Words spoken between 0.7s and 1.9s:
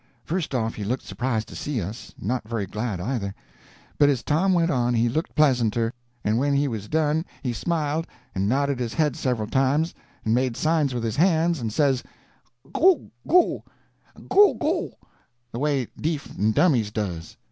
he looked surprised to see